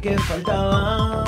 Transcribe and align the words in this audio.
que 0.00 0.18
faltaba. 0.18 1.24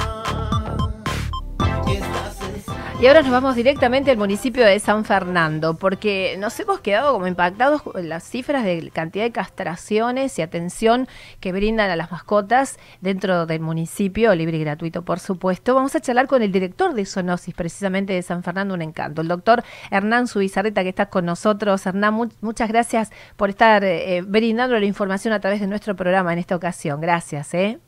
Y 3.00 3.06
ahora 3.06 3.22
nos 3.22 3.30
vamos 3.30 3.56
directamente 3.56 4.10
al 4.10 4.18
municipio 4.18 4.62
de 4.62 4.78
San 4.78 5.06
Fernando, 5.06 5.74
porque 5.78 6.36
nos 6.38 6.60
hemos 6.60 6.80
quedado 6.80 7.14
como 7.14 7.26
impactados 7.26 7.80
con 7.80 8.10
las 8.10 8.24
cifras 8.24 8.62
de 8.62 8.90
cantidad 8.90 9.24
de 9.24 9.32
castraciones 9.32 10.38
y 10.38 10.42
atención 10.42 11.08
que 11.40 11.50
brindan 11.50 11.88
a 11.88 11.96
las 11.96 12.10
mascotas 12.10 12.78
dentro 13.00 13.46
del 13.46 13.60
municipio, 13.60 14.34
libre 14.34 14.58
y 14.58 14.60
gratuito, 14.60 15.02
por 15.02 15.18
supuesto. 15.18 15.74
Vamos 15.74 15.96
a 15.96 16.00
charlar 16.00 16.26
con 16.26 16.42
el 16.42 16.52
director 16.52 16.92
de 16.92 17.06
Zoonosis, 17.06 17.54
precisamente 17.54 18.12
de 18.12 18.20
San 18.20 18.42
Fernando, 18.42 18.74
un 18.74 18.82
encanto, 18.82 19.22
el 19.22 19.28
doctor 19.28 19.64
Hernán 19.90 20.26
Subizarreta, 20.26 20.82
que 20.82 20.90
está 20.90 21.06
con 21.06 21.24
nosotros. 21.24 21.86
Hernán, 21.86 22.30
muchas 22.42 22.68
gracias 22.68 23.10
por 23.36 23.48
estar 23.48 23.82
eh, 23.82 24.20
brindando 24.26 24.78
la 24.78 24.84
información 24.84 25.32
a 25.32 25.40
través 25.40 25.60
de 25.60 25.68
nuestro 25.68 25.96
programa 25.96 26.34
en 26.34 26.38
esta 26.38 26.54
ocasión. 26.54 27.00
Gracias, 27.00 27.54
¿eh? 27.54 27.80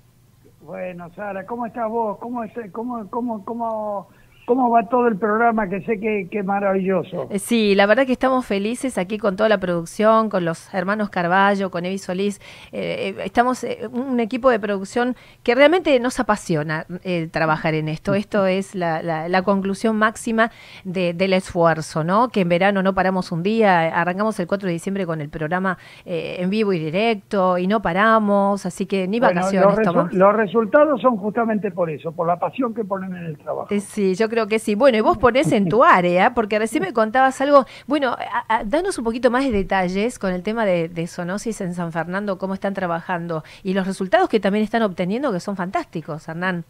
Bueno, 0.62 1.11
Sara, 1.16 1.45
¿cómo 1.45 1.66
estás 1.66 1.91
vos? 1.91 2.19
¿Cómo, 2.19 2.45
es, 2.45 2.52
cómo, 2.71 3.11
cómo, 3.11 3.45
cómo 3.45 4.09
cómo 4.45 4.70
va 4.70 4.88
todo 4.88 5.06
el 5.06 5.16
programa, 5.16 5.69
que 5.69 5.82
sé 5.82 6.01
que, 6.01 6.28
es 6.30 6.45
maravilloso. 6.45 7.28
Eh, 7.30 7.38
sí, 7.38 7.74
la 7.74 7.87
verdad 7.87 8.06
que 8.06 8.12
estamos 8.12 8.45
felices 8.45 8.98
aquí 8.98 9.18
con 9.18 9.37
toda 9.37 9.48
la 9.48 9.59
producción, 9.59 10.28
con 10.28 10.45
los 10.45 10.73
hermanos 10.74 11.10
Carballo, 11.10 11.70
con 11.70 11.84
Evi 11.84 11.98
Solís. 11.98 12.41
Eh, 12.73 13.15
eh, 13.16 13.23
estamos 13.24 13.65
un 13.92 14.18
equipo 14.20 14.51
de 14.51 14.59
producción 14.59 15.15
que 15.42 15.55
realmente 15.55 15.98
nos 16.01 16.18
apasiona 16.18 16.87
trabajar 17.30 17.74
en 17.74 17.88
esto. 17.88 18.15
Esto 18.15 18.46
es 18.46 18.74
la, 18.74 19.42
conclusión 19.45 19.96
máxima 19.96 20.51
del 20.84 21.32
esfuerzo, 21.32 22.04
¿no? 22.04 22.29
Que 22.29 22.43
en 22.43 22.48
verano 22.48 22.82
no 22.82 22.95
paramos 22.95 23.32
un 23.32 23.43
día, 23.43 23.88
arrancamos 24.01 24.38
el 24.38 24.46
4 24.46 24.66
de 24.66 24.73
diciembre 24.73 25.06
con 25.06 25.20
el 25.20 25.29
programa 25.29 25.79
en 26.04 26.48
vivo 26.48 26.73
y 26.73 26.79
directo 26.79 27.59
y 27.59 27.66
no 27.66 27.82
paramos, 27.82 28.65
así 28.66 28.87
que 28.87 29.09
ni 29.09 29.21
vacaciones 29.21 29.79
los, 29.84 30.12
los 30.12 30.37
resultados 30.37 31.01
son 31.01 31.16
justamente 31.16 31.71
por 31.71 31.90
eso, 31.90 32.12
por 32.12 32.27
la 32.27 32.38
pasión 32.38 32.73
que 32.74 32.84
ponen 32.84 33.15
en 33.16 33.24
el 33.24 33.38
trabajo. 33.38 33.68
sí, 33.80 34.15
yo 34.15 34.29
creo 34.33 34.49
que 34.49 34.59
sí. 34.59 34.75
Bueno, 34.75 34.97
y 34.97 35.02
vos 35.02 35.19
ponés 35.19 35.52
en 35.52 35.69
tu 35.69 35.85
área, 35.85 36.33
porque 36.33 36.59
recién 36.59 36.83
me 36.83 36.95
contabas 36.95 37.38
algo. 37.43 37.66
Bueno, 37.87 38.16
danos 38.65 38.97
un 38.97 39.05
poquito 39.05 39.30
más 39.30 39.45
de 39.45 39.52
detalles 39.52 40.19
con 40.19 40.33
el 40.33 40.43
tema 40.43 40.65
de, 40.65 40.89
de 40.89 41.07
zoonosis 41.07 41.61
en 41.61 41.74
San 41.74 41.93
Fernando, 41.93 42.39
cómo 42.39 42.55
están 42.55 42.73
trabajando 42.73 43.45
y 43.63 43.74
los 43.74 43.87
resultados 43.87 44.30
que 44.30 44.41
también 44.41 44.65
están 44.65 44.83
obteniendo, 44.83 45.30
que 45.33 45.41
son 45.41 45.55
fantásticos, 45.55 46.27
Hernán. 46.29 46.65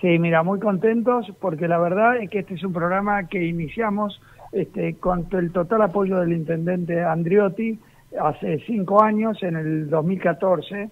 Sí, 0.00 0.18
mira, 0.18 0.42
muy 0.42 0.58
contentos 0.58 1.26
porque 1.38 1.68
la 1.68 1.78
verdad 1.78 2.16
es 2.16 2.30
que 2.30 2.38
este 2.38 2.54
es 2.54 2.64
un 2.64 2.72
programa 2.72 3.28
que 3.28 3.44
iniciamos 3.44 4.20
este, 4.52 4.94
con 4.94 5.26
el 5.32 5.52
total 5.52 5.82
apoyo 5.82 6.18
del 6.18 6.32
intendente 6.32 7.04
Andriotti 7.04 7.78
hace 8.18 8.58
cinco 8.66 9.02
años, 9.02 9.42
en 9.42 9.56
el 9.56 9.90
2014 9.90 10.88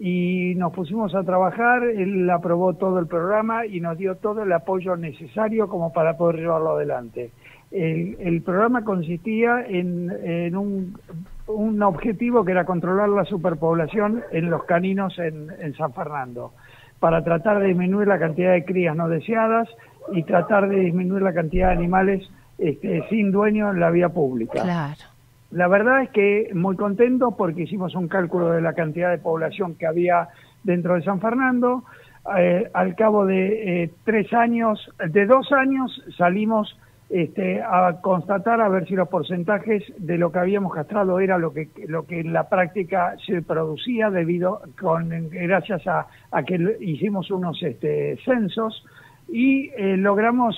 y 0.00 0.54
nos 0.56 0.72
pusimos 0.72 1.14
a 1.14 1.24
trabajar, 1.24 1.82
él 1.82 2.28
aprobó 2.30 2.74
todo 2.74 2.98
el 2.98 3.06
programa 3.06 3.66
y 3.66 3.80
nos 3.80 3.98
dio 3.98 4.16
todo 4.16 4.44
el 4.44 4.52
apoyo 4.52 4.96
necesario 4.96 5.68
como 5.68 5.92
para 5.92 6.16
poder 6.16 6.36
llevarlo 6.36 6.76
adelante. 6.76 7.32
El, 7.70 8.42
programa 8.42 8.82
consistía 8.82 9.62
en, 9.66 10.56
un, 10.56 10.98
un, 11.48 11.82
objetivo 11.82 12.44
que 12.44 12.52
era 12.52 12.64
controlar 12.64 13.10
la 13.10 13.24
superpoblación 13.24 14.22
en 14.32 14.48
los 14.48 14.64
caninos 14.64 15.18
en, 15.18 15.50
en 15.60 15.74
San 15.74 15.92
Fernando, 15.92 16.52
para 16.98 17.22
tratar 17.22 17.58
de 17.60 17.66
disminuir 17.66 18.08
la 18.08 18.18
cantidad 18.18 18.52
de 18.52 18.64
crías 18.64 18.96
no 18.96 19.08
deseadas 19.08 19.68
y 20.12 20.22
tratar 20.22 20.68
de 20.68 20.76
disminuir 20.76 21.22
la 21.22 21.34
cantidad 21.34 21.68
de 21.68 21.74
animales 21.74 22.30
este, 22.56 23.06
sin 23.08 23.30
dueño 23.30 23.70
en 23.70 23.80
la 23.80 23.90
vía 23.90 24.08
pública. 24.08 24.62
Claro. 24.62 25.17
La 25.50 25.66
verdad 25.66 26.02
es 26.02 26.10
que 26.10 26.50
muy 26.54 26.76
contento 26.76 27.34
porque 27.36 27.62
hicimos 27.62 27.94
un 27.94 28.08
cálculo 28.08 28.50
de 28.50 28.60
la 28.60 28.74
cantidad 28.74 29.10
de 29.10 29.18
población 29.18 29.76
que 29.76 29.86
había 29.86 30.28
dentro 30.62 30.94
de 30.94 31.02
San 31.02 31.20
Fernando. 31.20 31.84
Eh, 32.36 32.68
al 32.74 32.94
cabo 32.94 33.24
de 33.24 33.84
eh, 33.84 33.90
tres 34.04 34.32
años, 34.34 34.90
de 34.98 35.24
dos 35.24 35.50
años, 35.52 36.04
salimos 36.18 36.78
este, 37.08 37.62
a 37.62 38.02
constatar 38.02 38.60
a 38.60 38.68
ver 38.68 38.86
si 38.86 38.94
los 38.94 39.08
porcentajes 39.08 39.82
de 39.96 40.18
lo 40.18 40.30
que 40.30 40.40
habíamos 40.40 40.74
castrado 40.74 41.20
era 41.20 41.38
lo 41.38 41.54
que 41.54 41.70
lo 41.86 42.04
que 42.06 42.20
en 42.20 42.34
la 42.34 42.50
práctica 42.50 43.16
se 43.26 43.40
producía 43.40 44.10
debido 44.10 44.60
con 44.78 45.08
gracias 45.30 45.86
a, 45.86 46.06
que 46.46 46.76
hicimos 46.80 47.30
unos 47.30 47.62
este, 47.62 48.18
censos 48.26 48.84
y 49.26 49.70
eh, 49.70 49.96
logramos 49.96 50.54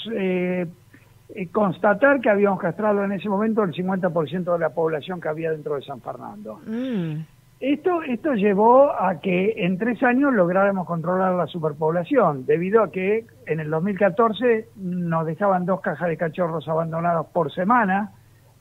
eh, 1.34 1.48
constatar 1.50 2.20
que 2.20 2.30
habíamos 2.30 2.60
castrado 2.60 3.04
en 3.04 3.12
ese 3.12 3.28
momento 3.28 3.62
el 3.62 3.72
50% 3.72 4.52
de 4.52 4.58
la 4.58 4.70
población 4.70 5.20
que 5.20 5.28
había 5.28 5.50
dentro 5.50 5.76
de 5.76 5.82
San 5.82 6.00
Fernando. 6.00 6.60
Mm. 6.66 7.20
Esto, 7.60 8.02
esto 8.02 8.32
llevó 8.34 8.90
a 8.90 9.20
que 9.20 9.52
en 9.58 9.76
tres 9.76 10.02
años 10.02 10.32
lográramos 10.32 10.86
controlar 10.86 11.34
la 11.34 11.46
superpoblación, 11.46 12.46
debido 12.46 12.82
a 12.82 12.90
que 12.90 13.26
en 13.46 13.60
el 13.60 13.68
2014 13.68 14.68
nos 14.76 15.26
dejaban 15.26 15.66
dos 15.66 15.82
cajas 15.82 16.08
de 16.08 16.16
cachorros 16.16 16.66
abandonados 16.68 17.26
por 17.26 17.52
semana. 17.52 18.12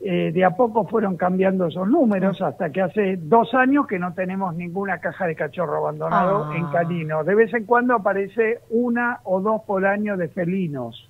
Eh, 0.01 0.31
de 0.33 0.45
a 0.45 0.51
poco 0.51 0.85
fueron 0.87 1.17
cambiando 1.17 1.65
esos 1.67 1.87
números 1.87 2.41
hasta 2.41 2.71
que 2.71 2.81
hace 2.81 3.17
dos 3.17 3.53
años 3.53 3.85
que 3.85 3.99
no 3.99 4.13
tenemos 4.13 4.55
ninguna 4.55 4.99
caja 4.99 5.27
de 5.27 5.35
cachorro 5.35 5.77
abandonado 5.77 6.45
ah. 6.49 6.55
en 6.55 6.67
canino. 6.67 7.23
De 7.23 7.35
vez 7.35 7.53
en 7.53 7.65
cuando 7.65 7.95
aparece 7.95 8.59
una 8.69 9.19
o 9.23 9.41
dos 9.41 9.61
por 9.65 9.85
año 9.85 10.15
de 10.15 10.29
felinos 10.29 11.08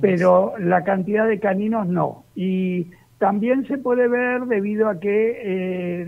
pero 0.00 0.54
la 0.58 0.84
cantidad 0.84 1.26
de 1.26 1.40
caninos 1.40 1.86
no. 1.86 2.24
Y 2.34 2.90
también 3.18 3.66
se 3.66 3.78
puede 3.78 4.08
ver 4.08 4.42
debido 4.42 4.88
a 4.88 5.00
que 5.00 6.02
eh, 6.02 6.06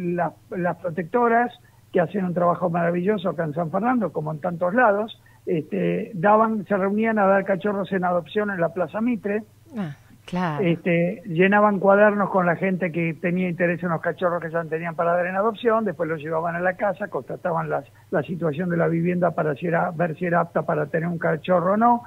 las 0.50 0.76
protectoras, 0.76 1.52
que 1.92 2.00
hacen 2.00 2.24
un 2.24 2.34
trabajo 2.34 2.68
maravilloso 2.68 3.30
acá 3.30 3.44
en 3.44 3.54
San 3.54 3.70
Fernando, 3.70 4.12
como 4.12 4.32
en 4.32 4.40
tantos 4.40 4.74
lados, 4.74 5.20
este, 5.46 6.10
daban, 6.14 6.66
se 6.66 6.76
reunían 6.76 7.18
a 7.18 7.26
dar 7.26 7.44
cachorros 7.44 7.90
en 7.92 8.04
adopción 8.04 8.50
en 8.50 8.60
la 8.60 8.70
Plaza 8.70 9.00
Mitre. 9.00 9.44
Ah, 9.78 9.96
claro. 10.24 10.64
Este, 10.64 11.22
llenaban 11.24 11.78
cuadernos 11.78 12.28
con 12.30 12.44
la 12.44 12.56
gente 12.56 12.90
que 12.90 13.14
tenía 13.14 13.48
interés 13.48 13.82
en 13.82 13.90
los 13.90 14.00
cachorros 14.00 14.42
que 14.42 14.50
ya 14.50 14.62
tenían 14.64 14.96
para 14.96 15.14
dar 15.14 15.26
en 15.26 15.36
adopción, 15.36 15.84
después 15.84 16.08
los 16.08 16.20
llevaban 16.20 16.56
a 16.56 16.60
la 16.60 16.74
casa, 16.74 17.08
constataban 17.08 17.70
las, 17.70 17.84
la 18.10 18.22
situación 18.24 18.68
de 18.68 18.76
la 18.76 18.88
vivienda 18.88 19.30
para 19.30 19.54
si 19.54 19.66
era, 19.66 19.90
ver 19.92 20.18
si 20.18 20.26
era 20.26 20.40
apta 20.40 20.62
para 20.62 20.86
tener 20.86 21.08
un 21.08 21.18
cachorro 21.18 21.74
o 21.74 21.76
no. 21.76 22.02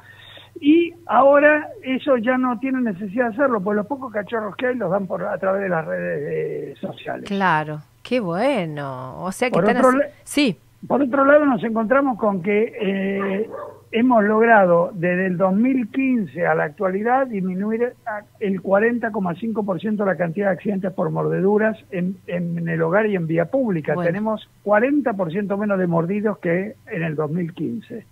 Y 0.59 0.93
ahora 1.05 1.69
eso 1.83 2.17
ya 2.17 2.37
no 2.37 2.59
tiene 2.59 2.81
necesidad 2.81 3.29
de 3.29 3.33
hacerlo, 3.35 3.61
porque 3.61 3.77
los 3.77 3.87
pocos 3.87 4.11
cachorros 4.11 4.55
que 4.55 4.67
hay 4.67 4.75
los 4.75 4.91
dan 4.91 5.07
por 5.07 5.23
a 5.23 5.37
través 5.37 5.61
de 5.61 5.69
las 5.69 5.85
redes 5.85 6.77
eh, 6.77 6.79
sociales. 6.81 7.25
Claro, 7.27 7.79
qué 8.03 8.19
bueno. 8.19 9.23
O 9.23 9.31
sea 9.31 9.49
que 9.49 9.53
por 9.53 9.65
otro, 9.65 9.91
sí. 10.23 10.57
Por 10.87 11.01
otro 11.01 11.25
lado 11.25 11.45
nos 11.45 11.63
encontramos 11.63 12.17
con 12.17 12.41
que 12.41 12.73
eh, 12.79 13.49
hemos 13.91 14.23
logrado 14.23 14.91
desde 14.93 15.27
el 15.27 15.37
2015 15.37 16.45
a 16.45 16.55
la 16.55 16.65
actualidad 16.65 17.27
disminuir 17.27 17.93
el 18.39 18.61
40,5% 18.61 20.05
la 20.05 20.15
cantidad 20.15 20.47
de 20.47 20.53
accidentes 20.53 20.93
por 20.93 21.09
mordeduras 21.09 21.77
en, 21.91 22.17
en, 22.27 22.67
el 22.67 22.81
hogar 22.81 23.07
y 23.07 23.15
en 23.15 23.27
vía 23.27 23.45
pública. 23.45 23.95
Tenemos 24.01 24.49
40% 24.63 25.57
menos 25.57 25.79
de 25.79 25.87
mordidos 25.87 26.37
que 26.39 26.75
en 26.87 27.03
el 27.03 27.15
2015. 27.15 28.05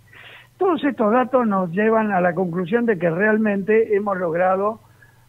Todos 0.58 0.82
estos 0.82 1.12
datos 1.12 1.46
nos 1.46 1.70
llevan 1.70 2.10
a 2.10 2.20
la 2.20 2.34
conclusión 2.34 2.84
de 2.84 2.98
que 2.98 3.08
realmente 3.08 3.94
hemos 3.94 4.18
logrado 4.18 4.80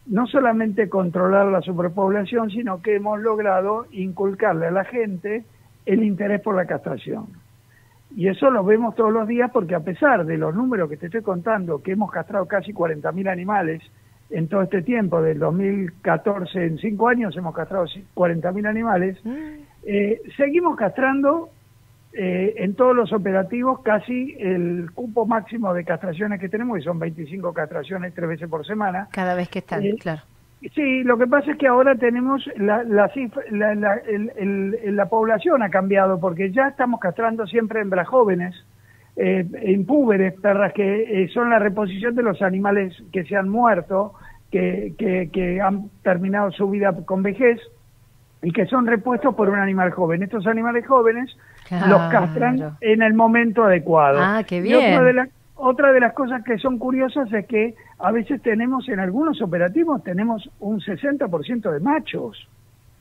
no 0.07 0.25
solamente 0.25 0.90
controlar 0.90 1.45
la 1.45 1.62
superpoblación, 1.62 2.50
sino 2.50 2.81
que 2.81 2.95
hemos 2.95 3.19
logrado 3.22 3.85
inculcarle 3.91 4.67
a 4.67 4.72
la 4.72 4.85
gente 4.85 5.45
el 5.85 6.03
interés 6.03 6.41
por 6.41 6.56
la 6.56 6.66
castración. 6.66 7.28
Y 8.16 8.28
eso 8.28 8.50
lo 8.50 8.63
vemos 8.63 8.95
todos 8.95 9.13
los 9.13 9.28
días 9.28 9.51
porque 9.51 9.75
a 9.75 9.81
pesar 9.81 10.25
de 10.25 10.38
los 10.38 10.56
números 10.56 10.90
que 10.90 10.97
te 10.97 11.06
estoy 11.06 11.22
contando, 11.22 11.84
que 11.84 11.91
hemos 11.91 12.11
castrado 12.11 12.47
casi 12.47 12.73
40.000 12.73 13.29
animales 13.29 13.84
en 14.31 14.47
todo 14.47 14.63
este 14.63 14.81
tiempo, 14.81 15.22
del 15.22 15.38
2014 15.38 16.66
en 16.66 16.78
cinco 16.79 17.07
años 17.07 17.38
hemos 17.38 17.53
castrado 17.53 17.85
40.000 17.85 18.67
animales, 18.67 19.17
mm. 19.23 19.31
eh, 19.84 20.22
seguimos 20.37 20.76
castrando 20.76 21.49
eh, 22.14 22.56
en 22.58 22.76
todos 22.76 22.96
los 22.96 23.14
operativos 23.14 23.82
casi 23.82 24.35
el 24.40 24.91
cupo 24.94 25.26
máximo 25.26 25.73
de 25.73 25.85
castraciones 25.85 26.40
que 26.40 26.50
tenemos, 26.50 26.79
y 26.79 26.82
son 26.82 27.00
25 27.00 27.53
castraciones 27.53 28.14
tres 28.14 28.29
veces 28.29 28.50
por 28.50 28.66
semana. 28.66 29.08
Cada 29.11 29.35
vez 29.35 29.50
que 29.50 29.59
están, 29.59 29.85
eh, 29.85 29.96
claro. 30.00 30.22
Sí, 30.76 31.03
lo 31.03 31.17
que 31.17 31.26
pasa 31.26 31.52
es 31.52 31.58
que 31.58 31.67
ahora 31.67 31.96
tenemos 31.96 32.46
la, 32.58 32.84
la, 32.84 33.09
la, 33.50 35.06
población 35.06 35.64
ha 35.64 35.70
cambiado 35.70 36.20
porque 36.20 36.52
ya 36.52 36.67
estamos 36.67 37.00
castrando 37.00 37.47
siempre 37.47 37.79
hembras 37.79 38.09
jóvenes, 38.09 38.53
eh, 39.16 39.46
en 39.53 39.85
púberes, 39.85 40.34
perras 40.41 40.73
que 40.73 41.23
eh, 41.23 41.29
son 41.29 41.50
la 41.50 41.59
reposición 41.59 42.14
de 42.14 42.23
los 42.23 42.41
animales 42.41 42.94
que 43.14 43.23
se 43.23 43.38
han 43.38 43.47
muerto, 43.47 44.16
que, 44.52 44.96
que, 44.97 45.29
que 45.32 45.62
han 45.62 45.90
terminado 46.03 46.52
su 46.52 46.70
vida 46.70 46.94
con 47.05 47.23
vejez 47.23 47.59
y 48.41 48.52
que 48.52 48.66
son 48.66 48.88
repuestos 48.88 49.36
por 49.36 49.50
un 49.50 49.59
animal 49.59 49.91
joven. 49.91 50.24
Estos 50.24 50.47
animales 50.47 50.86
jóvenes 50.88 51.36
los 51.88 52.02
castran 52.12 52.78
en 52.82 53.02
el 53.02 53.14
momento 53.14 53.64
adecuado. 53.64 54.20
Ah, 54.22 54.44
qué 54.47 54.62
bien. 54.62 55.00
otra, 55.56 55.91
de 55.91 56.00
las 56.00 56.14
cosas 56.14 56.44
que 56.44 56.58
son 56.58 56.78
curiosas 56.78 57.32
es 57.34 57.46
que 57.47 57.76
a 58.00 58.12
veces 58.12 58.41
tenemos 58.41 58.88
en 58.88 59.00
algunos 59.00 59.41
operativos 59.41 60.03
tenemos 60.03 60.50
un 60.59 60.80
60% 60.80 61.72
de 61.72 61.80
machos. 61.80 62.47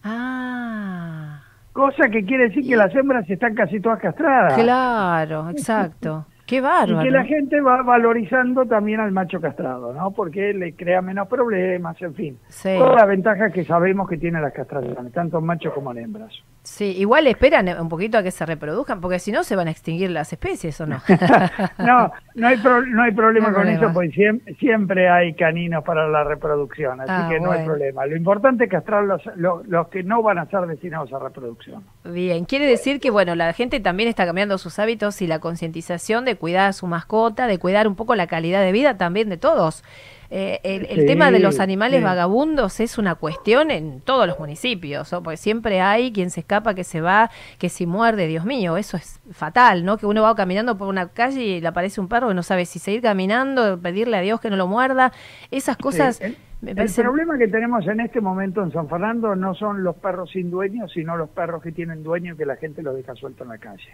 Ah. 0.03 1.41
Cosa 1.73 2.09
que 2.09 2.25
quiere 2.25 2.49
decir 2.49 2.67
que 2.67 2.77
las 2.77 2.93
hembras 2.95 3.29
están 3.31 3.55
casi 3.55 3.79
todas 3.79 4.01
castradas. 4.01 4.55
Claro, 4.55 5.51
exacto. 5.51 6.27
Qué 6.49 6.63
bárbaro. 6.63 7.03
Y 7.03 7.05
que 7.05 7.11
la 7.11 7.25
gente 7.25 7.61
va 7.61 7.83
valorizando 7.83 8.65
también 8.65 9.01
al 9.01 9.13
macho 9.13 9.39
castrado, 9.41 9.93
¿no? 9.93 10.11
Porque 10.13 10.55
le 10.55 10.73
crea 10.75 11.03
menos 11.03 11.29
problemas, 11.29 12.01
en 12.01 12.15
fin. 12.15 12.39
Sí. 12.49 12.71
Todas 12.79 12.97
las 12.97 13.07
ventajas 13.07 13.53
que 13.53 13.65
sabemos 13.65 14.09
que 14.09 14.17
tienen 14.17 14.41
las 14.41 14.55
castraciones, 14.55 15.13
tanto 15.13 15.39
en 15.39 15.45
machos 15.45 15.75
como 15.75 15.93
en 15.93 15.99
hembras. 15.99 16.33
Sí, 16.63 16.97
igual 16.99 17.27
esperan 17.27 17.69
un 17.81 17.89
poquito 17.91 18.17
a 18.19 18.23
que 18.23 18.31
se 18.31 18.45
reproduzcan, 18.47 19.01
porque 19.01 19.19
si 19.19 19.31
no 19.31 19.43
se 19.45 19.57
van 19.57 19.69
a 19.69 19.71
extinguir 19.71 20.11
las 20.11 20.33
especies, 20.33 20.81
¿o 20.81 20.87
no? 20.87 20.97
no, 21.79 22.11
no 22.35 22.47
hay, 22.49 22.57
pro- 22.57 22.85
no 22.87 23.03
hay 23.03 23.13
problema 23.13 23.49
No 23.49 23.55
con 23.55 23.63
problema. 23.65 23.85
eso, 23.87 23.93
porque 23.93 24.11
siempre, 24.11 24.55
siempre 24.55 25.09
hay 25.11 25.35
caninos 25.35 25.85
para 25.85 26.09
la 26.09 26.25
reproducción, 26.25 27.01
así 27.03 27.11
Ah, 27.15 27.27
que 27.31 27.41
no 27.41 27.51
hay 27.53 27.65
problema. 27.65 28.07
Lo 28.07 28.17
importante 28.17 28.65
es 28.65 28.71
castrar 28.71 29.05
los, 29.05 29.23
los, 29.37 29.67
los 29.67 29.89
que 29.89 30.03
no 30.03 30.23
van 30.23 30.39
a 30.39 30.47
ser 30.47 30.61
destinados 30.67 31.13
a 31.13 31.19
reproducción. 31.19 31.85
Bien, 32.05 32.45
quiere 32.47 32.67
decir 32.67 33.01
que, 33.01 33.11
bueno, 33.11 33.35
la 33.35 33.53
gente 33.53 33.81
también 33.81 34.09
está 34.09 34.25
cambiando 34.25 34.57
sus 34.57 34.79
hábitos 34.79 35.21
y 35.23 35.27
la 35.27 35.39
concientización 35.41 36.25
de 36.25 36.38
cuidar 36.39 36.69
a 36.69 36.73
su 36.73 36.87
mascota, 36.87 37.47
de 37.47 37.59
cuidar 37.59 37.89
un 37.89 37.97
poco 37.97 38.15
la 38.15 38.27
calidad 38.27 38.63
de 38.63 38.73
vida 38.73 38.97
también 38.97 39.29
de 39.29 39.37
todos. 39.37 39.85
Eh, 40.31 40.61
el 40.63 40.87
el 40.91 41.05
Sí, 41.05 41.07
tema 41.07 41.31
de 41.31 41.39
los 41.41 41.59
animales 41.59 42.01
sí. 42.01 42.03
vagabundos 42.03 42.81
es 42.81 42.99
una 42.99 43.15
cuestión 43.15 43.71
en 43.71 44.03
todos 44.03 44.27
los 44.27 44.39
municipios, 44.39 45.11
¿no? 45.13 45.23
porque 45.23 45.39
siempre 45.39 45.81
hay 45.81 46.13
quien 46.13 46.31
se 46.31 46.41
escapa, 46.41 46.75
que 46.75 46.85
se 46.85 47.01
va, 47.01 47.31
que 47.59 47.71
si 47.71 47.87
muerde, 47.87 48.27
Dios 48.27 48.45
mío, 48.45 48.77
eso 48.77 48.97
es 48.99 49.21
fatal, 49.33 49.85
¿no? 49.87 49.97
Que 49.97 50.05
uno 50.07 50.23
va 50.23 50.35
caminando 50.35 50.77
por 50.77 50.89
una 50.89 51.09
calle 51.09 51.43
y 51.43 51.61
le 51.63 51.69
aparece 51.69 52.01
un 52.01 52.09
perro 52.09 52.31
y 52.31 52.35
no 52.35 52.43
sabe 52.43 52.67
si 52.67 52.79
seguir 52.79 53.01
caminando, 53.03 53.81
pedirle 53.81 54.19
a 54.19 54.21
Dios 54.21 54.41
que 54.41 54.51
no 54.51 54.57
lo 54.57 54.67
muerda, 54.67 55.13
esas 55.51 55.79
cosas... 55.79 56.21
Sí, 56.21 56.25
el, 56.25 56.39
me 56.61 56.73
el 56.75 56.95
problema 56.95 57.39
que 57.39 57.49
tenemos 57.49 57.87
en 57.87 58.01
este 58.01 58.21
momento 58.21 58.63
en 58.63 58.73
San 58.73 58.89
Fernando 58.89 59.35
no 59.37 59.55
son 59.55 59.83
los 59.85 59.97
perros 59.97 60.31
sin 60.31 60.51
dueños, 60.51 60.93
sino 60.93 61.17
los 61.17 61.31
perros 61.31 61.63
que 61.63 61.73
tienen 61.73 62.03
dueño 62.03 62.35
y 62.35 62.37
que 62.37 62.47
la 62.47 62.57
gente 62.57 62.83
los 62.83 62.97
deja 62.97 63.15
suelto 63.15 63.45
en 63.45 63.51
la 63.51 63.59
calle. 63.59 63.91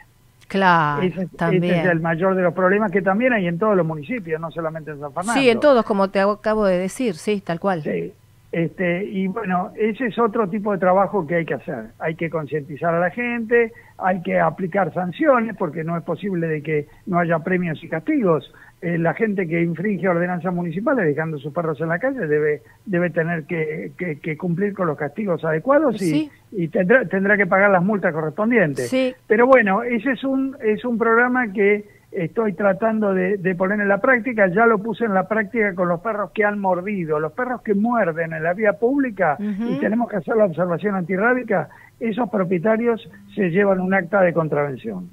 Claro, 0.49 1.02
ese, 1.02 1.23
ese 1.23 1.37
también. 1.37 1.75
es 1.75 1.87
el 1.87 2.00
mayor 2.00 2.35
de 2.35 2.43
los 2.43 2.55
problemas 2.55 2.91
que 2.91 3.02
también 3.02 3.32
hay 3.32 3.46
en 3.46 3.58
todos 3.58 3.76
los 3.76 3.87
municipios, 3.87 4.41
no 4.41 4.50
solamente 4.50 4.91
en 4.91 5.00
San 5.00 5.12
Fernando. 5.12 5.41
Sí, 5.41 5.49
en 5.49 5.61
todos, 5.61 5.85
como 5.85 6.08
te 6.08 6.20
acabo 6.20 6.64
de 6.67 6.79
decir, 6.79 7.14
sí, 7.14 7.41
tal 7.41 7.61
cual. 7.61 7.82
Sí. 7.82 8.12
Este, 8.55 9.05
y 9.05 9.26
bueno, 9.26 9.73
ese 9.76 10.06
es 10.06 10.17
otro 10.17 10.49
tipo 10.49 10.70
de 10.70 10.79
trabajo 10.79 11.26
que 11.26 11.35
hay 11.35 11.44
que 11.44 11.55
hacer. 11.55 11.87
Hay 11.99 12.14
que 12.14 12.31
concientizar 12.31 12.94
a 12.94 13.00
la 13.00 13.11
gente, 13.11 13.73
hay 13.99 14.23
que 14.23 14.38
aplicar 14.38 14.94
sanciones, 14.94 15.56
porque 15.56 15.82
no 15.82 15.96
es 15.96 16.05
posible 16.05 16.46
de 16.46 16.62
que 16.62 16.87
no 17.06 17.19
haya 17.19 17.41
premios 17.41 17.82
y 17.82 17.88
castigos. 17.88 18.52
Eh, 18.84 18.98
la 18.98 19.14
gente 19.14 19.48
que 19.48 19.62
infringe 19.62 20.06
ordenanzas 20.06 20.52
municipales 20.52 21.06
dejando 21.06 21.38
sus 21.38 21.54
perros 21.54 21.81
en 21.81 21.88
la 21.88 21.98
calle 21.98 22.26
debe, 22.26 22.60
debe 22.84 23.08
tener 23.08 23.44
que, 23.44 23.92
que- 23.96 24.19
que 24.20 24.36
cumplir 24.36 24.75
con 24.75 24.86
los 24.86 24.98
castigos 24.98 25.42
adecuados 25.42 25.94
y, 26.02 26.10
Sí. 26.10 26.31
y 26.52 26.69
tendrá, 26.69 27.06
tendrá 27.06 27.38
que 27.38 27.46
pagar 27.46 27.70
las 27.70 27.82
multas 27.82 28.12
correspondientes. 28.12 28.90
Sí. 28.90 29.14
Pero 29.26 29.46
bueno, 29.46 29.82
ese 29.82 30.12
es 30.12 30.22
un, 30.22 30.54
es 30.62 30.84
un 30.84 30.98
programa 30.98 31.50
que 31.50 31.86
estoy 32.12 32.52
tratando 32.52 33.14
de, 33.14 33.38
de 33.38 33.54
poner 33.54 33.81
en 33.81 33.88
la 33.88 34.02
práctica, 34.02 34.48
ya 34.48 34.66
lo 34.66 34.76
puse 34.78 35.06
en 35.06 35.14
la 35.14 35.26
práctica 35.28 35.75
con 35.75 35.88
los 35.88 36.00
perros 36.00 36.31
que 36.32 36.44
han 36.44 36.58
mordido, 36.58 37.19
los 37.19 37.32
perros 37.32 37.62
que 37.62 37.72
muerden 37.72 38.34
en 38.34 38.42
la 38.42 38.52
vía 38.52 38.75
pública 38.75 39.38
y 39.40 39.81
tenemos 39.81 40.10
que 40.10 40.16
hacer 40.16 40.36
la 40.36 40.44
observación 40.44 40.94
antirrábica, 40.94 41.70
esos 41.98 42.28
propietarios 42.28 43.08
se 43.34 43.48
llevan 43.50 43.81
un 43.81 43.94
acta 43.94 44.20
de 44.20 44.34
contravención. 44.34 45.08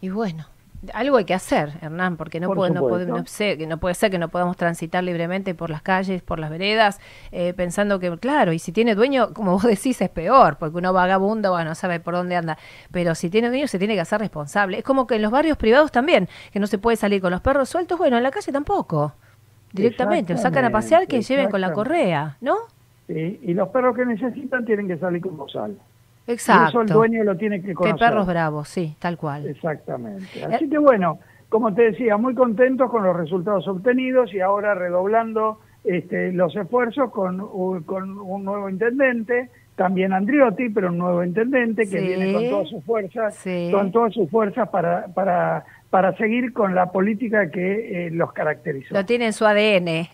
Y 0.00 0.08
bueno, 0.08 0.44
algo 0.92 1.16
hay 1.16 1.24
que 1.24 1.34
hacer, 1.34 1.72
Hernán, 1.80 2.16
porque 2.16 2.40
no 2.40 2.48
Por 2.48 2.56
puede, 2.56 2.72
no, 2.72 2.80
puede, 2.80 3.06
no 3.06 3.24
sé, 3.26 3.56
que 3.56 3.66
no 3.66 3.78
puede 3.78 3.94
ser 3.94 4.10
que 4.10 4.18
no 4.18 4.28
podamos 4.28 4.56
transitar 4.56 5.04
libremente 5.04 5.54
por 5.54 5.70
las 5.70 5.82
calles, 5.82 6.22
por 6.22 6.38
las 6.38 6.50
veredas, 6.50 7.00
eh, 7.30 7.54
pensando 7.54 8.00
que, 8.00 8.16
claro, 8.18 8.52
y 8.52 8.58
si 8.58 8.72
tiene 8.72 8.94
dueño, 8.94 9.32
como 9.32 9.52
vos 9.52 9.62
decís, 9.62 10.00
es 10.00 10.10
peor, 10.10 10.56
porque 10.58 10.78
uno 10.78 10.92
vagabundo, 10.92 11.52
bueno, 11.52 11.70
no 11.70 11.74
sabe 11.74 12.00
por 12.00 12.14
dónde 12.14 12.36
anda, 12.36 12.58
pero 12.90 13.14
si 13.14 13.30
tiene 13.30 13.48
dueño 13.48 13.68
se 13.68 13.78
tiene 13.78 13.94
que 13.94 14.00
hacer 14.00 14.20
responsable. 14.20 14.78
Es 14.78 14.84
como 14.84 15.06
que 15.06 15.16
en 15.16 15.22
los 15.22 15.30
barrios 15.30 15.56
privados 15.56 15.92
también, 15.92 16.28
que 16.52 16.58
no 16.58 16.66
se 16.66 16.78
puede 16.78 16.96
salir 16.96 17.20
con 17.20 17.30
los 17.30 17.40
perros 17.40 17.68
sueltos, 17.68 17.98
bueno, 17.98 18.16
en 18.16 18.22
la 18.22 18.30
calle 18.30 18.50
tampoco. 18.52 19.14
Directamente, 19.72 20.34
lo 20.34 20.38
sacan 20.38 20.64
a 20.66 20.70
pasear 20.70 21.06
que 21.06 21.22
lleven 21.22 21.50
con 21.50 21.60
la 21.60 21.72
correa, 21.72 22.36
¿no? 22.40 22.56
¿sí? 23.06 23.40
Y 23.42 23.54
los 23.54 23.68
perros 23.68 23.96
que 23.96 24.04
necesitan 24.04 24.64
tienen 24.64 24.86
que 24.86 24.98
salir 24.98 25.22
con 25.22 25.36
bozal. 25.36 25.78
Y 26.26 26.32
Exacto. 26.32 26.68
eso 26.68 26.80
el 26.82 26.88
dueño 26.88 27.24
lo 27.24 27.36
tiene 27.36 27.60
que 27.62 27.74
conocer. 27.74 27.98
perros 27.98 28.26
bravos, 28.26 28.68
sí, 28.68 28.96
tal 29.00 29.16
cual. 29.18 29.46
Exactamente. 29.48 30.44
Así 30.44 30.68
que 30.68 30.78
bueno, 30.78 31.18
como 31.48 31.74
te 31.74 31.82
decía, 31.90 32.16
muy 32.16 32.34
contentos 32.34 32.90
con 32.90 33.02
los 33.02 33.16
resultados 33.16 33.66
obtenidos 33.68 34.32
y 34.32 34.40
ahora 34.40 34.74
redoblando 34.74 35.58
este, 35.84 36.32
los 36.32 36.54
esfuerzos 36.54 37.10
con, 37.10 37.82
con 37.84 38.18
un 38.20 38.44
nuevo 38.44 38.68
intendente, 38.70 39.50
también 39.74 40.12
Andriotti, 40.12 40.68
pero 40.68 40.88
un 40.90 40.98
nuevo 40.98 41.24
intendente 41.24 41.82
que 41.82 41.98
Sí. 42.00 42.06
viene 42.06 42.32
con 42.32 42.48
todas 42.50 42.68
sus 42.68 42.84
fuerzas, 42.84 43.34
Sí. 43.36 43.70
con 43.72 43.90
todas 43.90 44.12
sus 44.14 44.30
fuerzas 44.30 44.68
para, 44.68 45.06
para, 45.08 45.64
para 45.92 46.16
seguir 46.16 46.54
con 46.54 46.74
la 46.74 46.90
política 46.90 47.50
que 47.50 48.06
eh, 48.06 48.10
los 48.10 48.32
caracterizó. 48.32 48.94
Lo 48.94 49.04
tiene 49.04 49.26
en 49.26 49.34
su 49.34 49.44
ADN, 49.44 50.08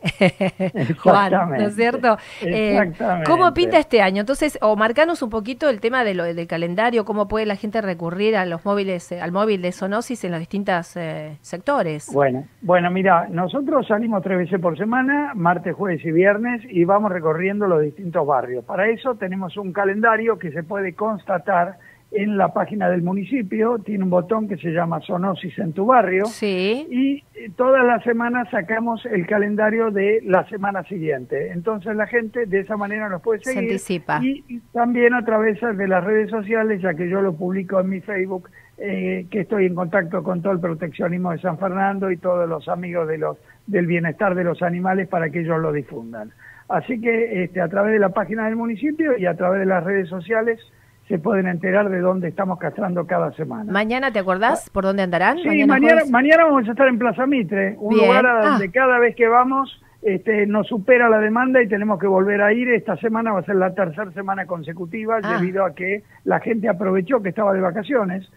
Juan, 0.98 1.30
¿no 1.30 1.54
es 1.54 1.69
Exactamente. 1.69 1.70
cierto? 1.70 2.19
Eh, 2.42 2.78
Exactamente. 2.78 3.30
¿Cómo 3.30 3.54
pinta 3.54 3.78
este 3.78 4.02
año? 4.02 4.19
Entonces, 4.19 4.58
o 4.60 4.75
marcanos 4.75 5.22
un 5.22 5.30
poquito 5.30 5.70
el 5.70 5.78
tema 5.78 6.02
de 6.02 6.14
lo, 6.14 6.25
del 6.25 6.48
calendario, 6.48 7.04
cómo 7.04 7.28
puede 7.28 7.46
la 7.46 7.54
gente 7.54 7.80
recurrir 7.80 8.36
a 8.36 8.44
los 8.44 8.64
móviles, 8.64 9.12
eh, 9.12 9.20
al 9.20 9.30
móvil 9.30 9.62
de 9.62 9.70
Sonosis 9.70 10.25
en 10.25 10.32
los 10.32 10.40
distintos 10.40 10.96
eh, 10.96 11.36
sectores. 11.42 12.10
Bueno, 12.12 12.44
bueno, 12.60 12.90
mira, 12.90 13.28
nosotros 13.31 13.86
salimos 13.86 14.24
tres 14.24 14.36
veces 14.36 14.60
por 14.60 14.76
semana, 14.76 15.31
martes, 15.36 15.76
jueves 15.76 16.04
y 16.04 16.10
viernes, 16.10 16.60
y 16.69 16.84
vamos 16.86 17.12
recorriendo 17.12 17.69
los 17.69 17.82
distintos 17.82 18.26
barrios. 18.26 18.64
Para 18.64 18.88
eso 18.88 19.14
tenemos 19.14 19.56
un 19.56 19.72
calendario 19.72 20.40
que 20.40 20.50
se 20.50 20.64
puede 20.64 20.94
constatar 20.94 21.78
en 22.10 22.38
la 22.38 22.55
página 22.55 22.88
del 22.88 23.02
municipio, 23.02 23.78
tiene 23.81 24.05
un 24.05 24.10
botón 24.10 24.49
que 24.49 24.56
se 24.56 24.70
llama 24.70 25.00
Sonosis 25.02 25.58
en 25.58 25.75
tu 25.75 25.87
barrio, 25.87 26.25
Sí, 26.26 26.87
y 26.90 27.25
eh, 27.34 27.50
todas 27.55 27.84
las 27.84 28.02
semanas 28.02 28.49
sacamos 28.50 29.05
el 29.06 29.26
calendario 29.26 29.90
de 29.90 30.20
la 30.25 30.49
semana 30.49 30.82
siguiente. 30.84 31.52
Entonces 31.52 31.94
la 31.94 32.06
gente 32.06 32.46
de 32.46 32.60
esa 32.60 32.76
manera 32.78 33.08
nos 33.10 33.20
puede 33.20 33.40
Se 33.40 33.52
seguir. 33.52 33.72
anticipa. 33.72 34.20
Y 34.22 34.43
y 34.49 34.60
también 34.72 35.12
a 35.12 35.25
través 35.25 35.60
de 35.60 35.88
las 35.88 36.02
redes 36.02 36.31
sociales, 36.31 36.81
ya 36.81 36.94
que 36.94 37.08
yo 37.10 37.20
lo 37.20 37.34
publico 37.34 37.78
en 37.78 37.90
mi 37.90 38.00
Facebook, 38.00 38.49
eh, 38.78 39.26
que 39.31 39.40
estoy 39.40 39.66
en 39.66 39.75
contacto 39.75 40.22
con 40.22 40.40
todo 40.40 40.52
el 40.52 40.60
proteccionismo 40.60 41.32
de 41.32 41.38
San 41.40 41.58
Fernando 41.58 42.10
y 42.10 42.16
todos 42.16 42.49
los 42.49 42.69
amigos 42.69 43.06
de 43.08 43.19
los, 43.19 43.37
del 43.66 43.87
bienestar 43.87 44.34
de 44.34 44.44
los 44.44 44.62
animales 44.62 45.08
para 45.08 45.28
que 45.31 45.40
ellos 45.40 45.60
lo 45.60 45.72
difundan. 45.72 46.31
Así 46.69 47.00
que 47.00 47.44
este, 47.44 47.60
a 47.60 47.69
través 47.69 47.93
de 47.93 47.99
la 47.99 48.10
página 48.10 48.46
del 48.46 48.56
municipio 48.56 49.19
y 49.19 49.26
a 49.26 49.34
través 49.34 49.60
de 49.60 49.66
las 49.66 49.84
redes 49.84 50.08
sociales 50.08 50.60
se 51.08 51.19
pueden 51.19 51.46
enterar 51.49 51.88
de 51.88 52.00
dónde 52.00 52.28
estamos 52.28 52.58
castrando 52.58 53.06
cada 53.06 53.32
semana. 53.32 53.72
mañana, 53.72 54.12
¿te 54.12 54.19
acordás 54.19 54.69
por 54.70 54.84
dónde 54.84 55.03
andarán? 55.03 55.38
Sí, 55.38 55.65
mañana, 56.10 56.44
vamos 56.44 56.69
a 56.69 56.70
estar 56.72 56.86
en 56.88 56.98
Plaza 56.98 57.27
Mitre, 57.27 57.77
un 57.79 57.94
Bien. 57.94 58.06
lugar 58.08 58.27
a 58.27 58.41
Ah. 58.41 58.48
donde 58.50 58.70
cada 58.70 58.98
vez 58.98 59.17
que 59.17 59.27
vamos 59.29 59.82
este, 60.00 60.46
nos 60.46 60.69
supera 60.69 61.08
la 61.08 61.19
demanda 61.19 61.60
y 61.60 61.67
tenemos 61.67 61.98
que 61.98 62.06
volver 62.06 62.41
a 62.41 62.53
ir. 62.53 62.69
Esta 62.69 62.96
semana 62.98 63.32
va 63.32 63.41
a 63.41 63.43
ser 63.43 63.56
la 63.56 63.74
tercera 63.74 64.12
semana 64.12 64.46
consecutiva 64.46 65.19
Ah. 65.22 65.38
debido 65.41 65.65
a 65.65 65.74
que 65.74 66.05
la 66.24 66.38
gente 66.38 66.69
aprovechó 66.69 67.20
que 67.20 67.31
estaba 67.31 67.53
de 67.53 67.60
vacaciones 67.60 68.31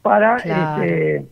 para 0.00 0.36
Claro. 0.36 0.82
este, 0.84 1.26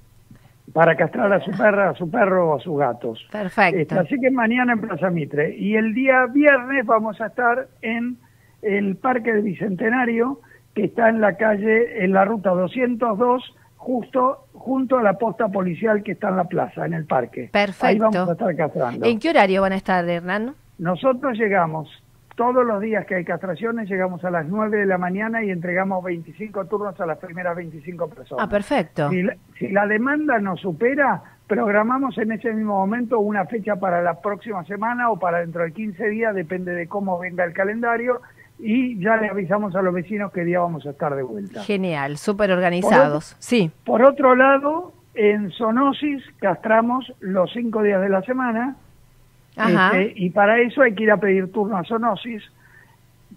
para 0.73 0.97
castrar 0.97 1.33
a 1.33 1.41
su 1.41 1.53
perra, 1.53 1.91
a 1.91 1.95
su 1.95 2.11
perro 2.11 2.51
o 2.51 2.57
a 2.57 2.61
sus 2.61 2.77
gatos. 2.79 3.29
Perfecto. 3.31 3.79
Este, 3.79 3.95
así 3.97 4.21
que 4.21 4.29
mañana 4.33 4.73
en 4.73 4.81
Plaza 4.81 5.09
Mitre. 5.11 5.55
Y 5.57 5.77
el 5.77 5.95
día 5.95 6.27
viernes 6.27 6.85
vamos 6.85 7.21
a 7.21 7.27
estar 7.27 7.69
en 7.81 8.17
el 8.63 8.97
Parque 8.97 9.33
del 9.33 9.43
Bicentenario, 9.43 10.41
que 10.77 10.85
está 10.85 11.09
en 11.09 11.23
la 11.23 11.39
calle, 11.39 12.05
en 12.05 12.13
la 12.13 12.27
ruta 12.27 12.51
202, 12.51 13.55
justo 13.77 14.47
junto 14.53 14.99
a 14.99 15.03
la 15.03 15.15
posta 15.15 15.49
policial 15.49 16.03
que 16.03 16.13
está 16.13 16.29
en 16.29 16.37
la 16.37 16.45
plaza, 16.45 16.85
en 16.85 16.93
el 16.93 17.07
parque. 17.07 17.49
Perfecto. 17.51 17.87
Ahí 17.87 17.99
vamos 17.99 18.29
a 18.29 18.33
estar 18.33 18.57
castrando. 18.57 19.07
¿En 19.07 19.19
qué 19.19 19.31
horario 19.31 19.63
van 19.63 19.73
a 19.73 19.77
estar, 19.77 20.07
Hernán? 20.07 20.55
Nosotros 20.79 21.39
llegamos 21.39 21.89
todos 22.35 22.67
los 22.67 22.83
días 22.83 23.07
que 23.07 23.15
hay 23.15 23.25
castraciones, 23.25 23.89
llegamos 23.89 24.23
a 24.27 24.31
las 24.31 24.47
9 24.47 24.81
de 24.81 24.85
la 24.85 24.99
mañana 24.99 25.43
y 25.43 25.51
entregamos 25.51 26.05
25 26.05 26.67
turnos 26.67 27.01
a 27.01 27.07
las 27.07 27.17
primeras 27.17 27.57
25 27.57 28.11
personas. 28.11 28.45
Ah, 28.47 28.51
perfecto. 28.51 29.09
Si 29.09 29.23
la, 29.23 29.37
si 29.59 29.69
la 29.69 29.87
demanda 29.87 30.39
nos 30.41 30.61
supera, 30.61 31.23
programamos 31.47 32.19
en 32.19 32.33
ese 32.33 32.53
mismo 32.53 32.75
momento 32.75 33.19
una 33.19 33.47
fecha 33.47 33.77
para 33.77 34.03
la 34.03 34.21
próxima 34.21 34.63
semana 34.65 35.11
o 35.11 35.19
para 35.19 35.39
dentro 35.39 35.63
de 35.63 35.73
15 35.73 36.09
días, 36.09 36.35
depende 36.35 36.75
de 36.75 36.87
cómo 36.87 37.19
venga 37.19 37.45
el 37.45 37.55
calendario, 37.55 38.21
y 38.59 38.99
ya 38.99 39.17
le 39.17 39.29
avisamos 39.29 39.75
a 39.77 39.83
los 39.83 39.93
vecinos 39.93 40.33
qué 40.33 40.45
día 40.45 40.61
vamos 40.61 40.87
a 40.87 40.91
estar 40.91 41.15
de 41.15 41.23
vuelta. 41.23 41.63
Genial, 41.65 42.17
súper 42.17 42.51
organizados. 42.53 43.37
Sí, 43.39 43.71
Por 43.85 44.03
otro 44.03 44.35
lado, 44.35 44.93
en 45.15 45.51
zoonosis 45.53 46.23
castramos 46.39 47.13
los 47.21 47.53
cinco 47.53 47.83
días 47.83 48.01
de 48.01 48.09
la 48.09 48.23
semana, 48.23 48.77
ajá. 49.57 49.99
este, 49.99 50.13
y 50.17 50.31
para 50.31 50.61
eso 50.61 50.83
hay 50.83 50.95
que 50.95 51.05
ir 51.05 51.11
a 51.11 51.19
pedir 51.19 51.53
turno 51.53 51.77
a 51.77 51.85
zoonosis, 51.85 52.43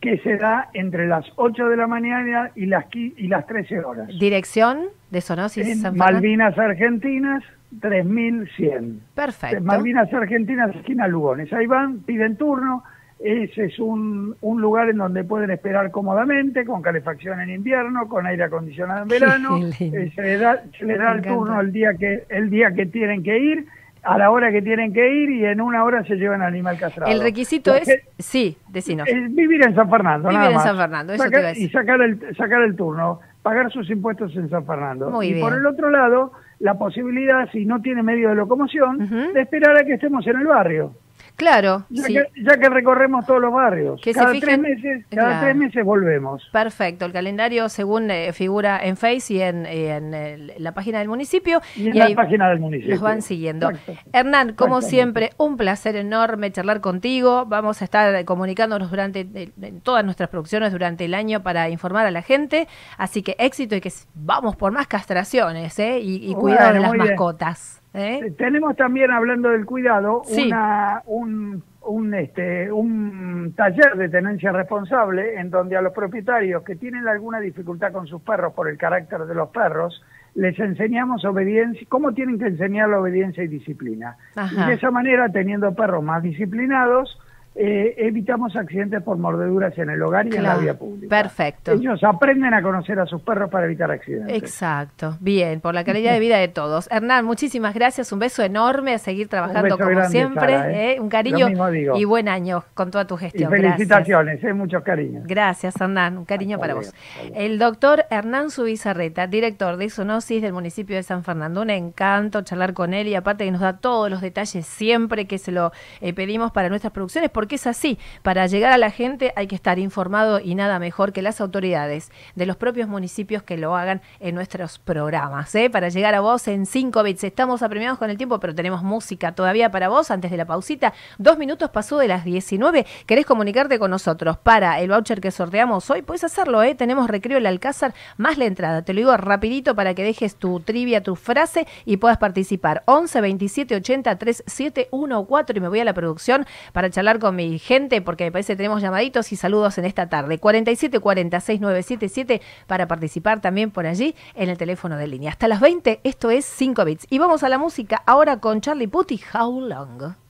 que 0.01 0.17
se 0.19 0.37
da 0.37 0.69
entre 0.73 1.07
las 1.07 1.25
8 1.35 1.67
de 1.67 1.75
la 1.75 1.87
mañana 1.87 2.51
y 2.55 2.65
las, 2.65 2.85
y 2.93 3.27
las 3.27 3.45
13 3.47 3.79
horas. 3.83 4.07
Dirección 4.19 4.85
de 5.09 5.19
Sonosis 5.19 5.67
En 5.67 5.79
San. 5.79 5.97
Malvinas 5.97 6.57
Argentinas, 6.57 7.43
3100. 7.81 9.01
Perfecto. 9.13 9.61
Malvinas 9.61 10.13
Argentinas, 10.13 10.73
esquina 10.75 11.07
Lugones. 11.07 11.51
Ahí 11.51 11.65
van, 11.65 11.99
piden 11.99 12.37
turno, 12.37 12.83
ese 13.19 13.65
es 13.65 13.79
un, 13.79 14.35
un, 14.41 14.61
lugar 14.61 14.89
en 14.89 14.97
donde 14.97 15.23
pueden 15.25 15.51
esperar 15.51 15.91
cómodamente, 15.91 16.65
con 16.65 16.81
calefacción 16.81 17.41
en 17.41 17.49
invierno, 17.49 18.07
con 18.07 18.25
aire 18.25 18.45
acondicionado 18.45 19.03
en 19.03 19.07
verano. 19.07 19.59
Eh, 19.79 20.11
se 20.15 20.21
les 20.21 20.39
da, 20.39 20.61
se 20.77 20.85
da 20.85 21.13
el 21.13 21.21
turno 21.21 21.59
el 21.59 21.71
día 21.71 21.93
que 21.95 22.23
el 22.29 22.49
día 22.49 22.71
que 22.73 22.85
tienen 22.85 23.23
que 23.23 23.37
ir, 23.37 23.65
a 24.03 24.17
la 24.17 24.31
hora 24.31 24.51
que 24.51 24.61
tienen 24.61 24.93
que 24.93 25.09
ir 25.11 25.29
y 25.29 25.45
en 25.45 25.61
una 25.61 25.83
hora 25.83 26.03
se 26.03 26.15
llevan 26.15 26.41
al 26.41 26.49
animal 26.49 26.77
castrado. 26.77 27.11
El 27.11 27.21
requisito 27.21 27.75
es, 27.75 27.89
sí, 28.17 28.57
decinos. 28.69 29.07
vivir 29.31 29.63
en 29.63 29.75
San 29.75 29.89
Fernando, 29.89 30.29
vivir 30.29 30.51
en 30.51 30.59
San 30.59 30.77
Fernando, 30.77 31.13
eso 31.13 31.29
te 31.29 31.59
Y 31.59 31.69
sacar 31.69 32.01
el, 32.01 32.35
sacar 32.35 32.61
el 32.61 32.75
turno, 32.75 33.19
pagar 33.41 33.71
sus 33.71 33.89
impuestos 33.89 34.35
en 34.35 34.49
San 34.49 34.65
Fernando. 34.65 35.21
y 35.23 35.39
por 35.39 35.53
el 35.53 35.65
otro 35.65 35.89
lado, 35.89 36.31
la 36.59 36.75
posibilidad, 36.75 37.49
si 37.51 37.65
no 37.65 37.81
tiene 37.81 38.03
medio 38.03 38.29
de 38.29 38.35
locomoción, 38.35 39.33
de 39.33 39.41
esperar 39.41 39.77
a 39.77 39.83
que 39.83 39.93
estemos 39.93 40.25
en 40.27 40.39
el 40.39 40.47
barrio. 40.47 40.93
Claro, 41.39 41.85
ya, 41.89 42.05
que, 42.05 42.25
ya 42.43 42.57
que 42.57 42.69
recorremos 42.69 43.25
todos 43.25 43.39
los 43.39 43.53
barrios. 43.53 44.01
cada, 44.13 44.33
tres, 44.33 44.59
meses, 44.59 45.05
cada 45.09 45.39
tres 45.39 45.55
meses 45.55 45.85
volvemos. 45.85 46.43
Perfecto, 46.51 47.05
el 47.05 47.13
calendario 47.13 47.69
según 47.69 48.11
eh, 48.11 48.33
figura 48.33 48.77
en 48.83 48.97
Face 48.97 49.33
y 49.33 49.41
en, 49.41 49.65
en 49.65 50.51
la 50.57 50.73
página 50.73 50.99
del 50.99 51.07
municipio. 51.07 51.61
Y 51.77 51.87
en 51.87 51.97
la 51.97 52.13
página 52.13 52.49
del 52.49 52.59
municipio. 52.59 52.93
Los 52.93 53.01
van 53.01 53.21
siguiendo. 53.21 53.71
Hernán, 54.11 54.53
como 54.53 54.81
siempre, 54.81 55.29
un 55.37 55.55
placer 55.55 55.95
enorme 55.95 56.51
charlar 56.51 56.81
contigo. 56.81 57.45
Vamos 57.45 57.81
a 57.81 57.85
estar 57.85 58.25
comunicándonos 58.25 58.91
durante 58.91 59.21
en 59.21 59.79
todas 59.79 60.03
nuestras 60.03 60.27
producciones 60.27 60.73
durante 60.73 61.05
el 61.05 61.13
año 61.13 61.41
para 61.41 61.69
informar 61.69 62.05
a 62.05 62.11
la 62.11 62.21
gente. 62.21 62.67
Así 62.97 63.23
que 63.23 63.37
éxito 63.39 63.77
y 63.77 63.81
que 63.81 63.93
vamos 64.13 64.57
por 64.57 64.73
más 64.73 64.87
castraciones 64.87 65.79
¿eh? 65.79 65.99
y, 66.01 66.33
cuidado 66.33 66.73
de 66.73 66.79
las 66.81 66.93
mascotas. 66.93 67.81
¿Eh? 67.99 68.19
Eh, 68.25 68.31
tenemos 68.31 68.75
también, 68.75 69.11
hablando 69.11 69.49
del 69.49 69.65
cuidado, 69.65 70.23
una, 70.29 71.03
un, 71.05 71.63
un, 71.81 72.13
este, 72.13 72.71
un 72.71 73.53
taller 73.55 73.95
de 73.97 74.09
tenencia 74.09 74.51
responsable 74.51 75.39
en 75.39 75.49
donde 75.49 75.75
a 75.75 75.81
los 75.81 75.93
propietarios 75.93 76.63
que 76.63 76.75
tienen 76.75 77.07
alguna 77.07 77.39
dificultad 77.39 77.91
con 77.91 78.07
sus 78.07 78.21
perros 78.21 78.53
por 78.53 78.69
el 78.69 78.77
carácter 78.77 79.25
de 79.25 79.35
los 79.35 79.49
perros, 79.49 80.01
les 80.35 80.57
enseñamos 80.59 81.25
obediencia, 81.25 81.85
cómo 81.89 82.13
tienen 82.13 82.39
que 82.39 82.45
enseñar 82.45 82.89
la 82.89 82.99
obediencia 82.99 83.43
y 83.43 83.47
disciplina. 83.47 84.15
Y 84.51 84.67
de 84.67 84.73
esa 84.73 84.91
manera, 84.91 85.29
teniendo 85.29 85.73
perros 85.73 86.03
más 86.03 86.23
disciplinados, 86.23 87.19
eh, 87.61 87.93
evitamos 87.97 88.55
accidentes 88.55 89.03
por 89.03 89.17
mordeduras 89.17 89.77
en 89.77 89.89
el 89.89 90.01
hogar 90.01 90.25
y 90.27 90.37
en 90.37 90.43
la 90.43 90.55
vía 90.55 90.79
pública. 90.79 91.09
Perfecto. 91.09 91.73
Ellos 91.73 92.01
aprenden 92.05 92.53
a 92.53 92.61
conocer 92.61 92.97
a 93.01 93.05
sus 93.05 93.21
perros 93.21 93.49
para 93.51 93.65
evitar 93.65 93.91
accidentes. 93.91 94.37
Exacto. 94.37 95.17
Bien, 95.19 95.59
por 95.59 95.73
la 95.73 95.83
calidad 95.83 96.13
de 96.13 96.19
vida 96.21 96.37
de 96.37 96.47
todos. 96.47 96.87
Hernán, 96.91 97.25
muchísimas 97.25 97.73
gracias. 97.73 98.13
Un 98.13 98.19
beso 98.19 98.43
enorme 98.43 98.93
a 98.93 98.97
seguir 98.97 99.27
trabajando 99.27 99.77
como 99.77 100.05
siempre. 100.05 100.53
¿eh? 100.53 100.93
¿eh? 100.93 100.99
Un 101.01 101.09
cariño 101.09 101.49
y 101.97 102.05
buen 102.05 102.29
año 102.29 102.63
con 102.75 102.91
toda 102.91 103.05
tu 103.05 103.17
gestión. 103.17 103.51
felicitaciones, 103.51 104.41
muchos 104.55 104.81
cariños. 104.81 105.27
Gracias, 105.27 105.75
Hernán. 105.81 106.17
Un 106.17 106.23
cariño 106.23 106.59
para 106.59 106.75
vos. 106.75 106.93
El 107.35 107.59
doctor 107.59 108.05
Hernán 108.09 108.51
Subizarreta, 108.51 109.27
director 109.27 109.75
de 109.75 109.89
Zoonosis 109.89 110.41
del 110.41 110.53
municipio 110.53 110.95
de 110.95 111.03
San 111.03 111.25
Fernando. 111.25 111.61
Un 111.61 111.71
encanto 111.71 112.41
charlar 112.41 112.73
con 112.73 112.93
él 112.93 113.07
y 113.07 113.15
aparte 113.15 113.43
que 113.43 113.51
nos 113.51 113.59
da 113.59 113.79
todos 113.79 114.09
los 114.09 114.21
detalles 114.21 114.65
siempre 114.65 115.25
que 115.25 115.37
se 115.37 115.51
lo 115.51 115.73
pedimos 116.15 116.53
para 116.53 116.69
nuestras 116.69 116.93
producciones 116.93 117.29
porque 117.29 117.48
es 117.55 117.67
así. 117.67 117.97
Para 118.23 118.47
llegar 118.47 118.71
a 118.71 118.77
la 118.77 118.91
gente 118.91 119.33
hay 119.35 119.47
que 119.47 119.55
estar 119.55 119.79
informado 119.79 120.39
y 120.39 120.55
nada 120.55 120.79
mejor 120.79 121.13
que 121.13 121.21
las 121.21 121.41
autoridades 121.41 122.11
de 122.35 122.45
los 122.45 122.55
propios 122.57 122.87
municipios 122.87 123.43
que 123.43 123.57
lo 123.57 123.75
hagan 123.75 124.01
en 124.19 124.35
nuestros 124.35 124.79
programas. 124.79 125.53
¿eh? 125.55 125.69
Para 125.69 125.89
llegar 125.89 126.15
a 126.15 126.21
vos 126.21 126.47
en 126.47 126.65
5 126.65 127.03
bits. 127.03 127.23
Estamos 127.23 127.61
apremiados 127.61 127.97
con 127.97 128.09
el 128.09 128.17
tiempo, 128.17 128.39
pero 128.39 128.55
tenemos 128.55 128.83
música 128.83 129.33
todavía 129.33 129.71
para 129.71 129.89
vos 129.89 130.11
antes 130.11 130.31
de 130.31 130.37
la 130.37 130.45
pausita. 130.45 130.93
Dos 131.17 131.37
minutos 131.37 131.69
pasó 131.69 131.97
de 131.97 132.07
las 132.07 132.23
19. 132.23 132.85
¿Querés 133.05 133.25
comunicarte 133.25 133.79
con 133.79 133.91
nosotros 133.91 134.37
para 134.37 134.79
el 134.79 134.89
voucher 134.89 135.21
que 135.21 135.31
sorteamos 135.31 135.89
hoy? 135.89 136.01
Puedes 136.01 136.23
hacerlo, 136.23 136.63
¿eh? 136.63 136.75
Tenemos 136.75 137.09
recreo 137.09 137.37
el 137.37 137.45
Alcázar 137.45 137.93
más 138.17 138.37
la 138.37 138.45
entrada. 138.45 138.81
Te 138.83 138.93
lo 138.93 138.99
digo 138.99 139.17
rapidito 139.17 139.75
para 139.75 139.93
que 139.93 140.03
dejes 140.03 140.35
tu 140.35 140.59
trivia, 140.59 141.03
tu 141.03 141.15
frase 141.15 141.67
y 141.85 141.97
puedas 141.97 142.17
participar. 142.17 142.83
11 142.85 143.21
27 143.21 143.75
80 143.75 144.17
3714 144.17 145.53
y 145.55 145.59
me 145.59 145.67
voy 145.67 145.79
a 145.79 145.85
la 145.85 145.93
producción 145.93 146.45
para 146.73 146.89
charlar 146.89 147.19
con 147.19 147.35
mi 147.39 147.57
gente, 147.57 148.01
porque 148.01 148.25
me 148.25 148.31
parece 148.31 148.53
que 148.53 148.57
tenemos 148.57 148.81
llamaditos 148.81 149.31
y 149.31 149.37
saludos 149.37 149.77
en 149.77 149.85
esta 149.85 150.09
tarde. 150.09 150.41
4746-977 150.41 152.41
para 152.67 152.87
participar 152.87 153.39
también 153.39 153.71
por 153.71 153.87
allí 153.87 154.13
en 154.35 154.49
el 154.49 154.57
teléfono 154.57 154.97
de 154.97 155.07
línea. 155.07 155.31
Hasta 155.31 155.47
las 155.47 155.61
20, 155.61 156.01
esto 156.03 156.31
es 156.31 156.43
5 156.45 156.83
bits. 156.83 157.07
Y 157.09 157.17
vamos 157.17 157.43
a 157.43 157.49
la 157.49 157.57
música 157.57 158.03
ahora 158.05 158.41
con 158.41 158.59
Charlie 158.59 158.87
Putti, 158.87 159.21
How 159.33 159.61
Long. 159.61 160.28